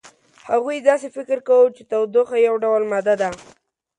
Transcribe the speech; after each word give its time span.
هغوی 0.49 0.77
داسې 0.89 1.07
فکر 1.15 1.37
کاوه 1.47 1.69
چې 1.75 1.83
تودوخه 1.91 2.37
یو 2.47 2.55
ډول 2.63 2.83
ماده 2.91 3.15
ده. 3.21 3.29